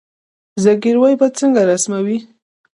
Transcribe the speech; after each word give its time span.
زګیروي 0.63 1.13
به 1.19 1.27
څنګه 1.37 1.61
رسموي 1.71 2.17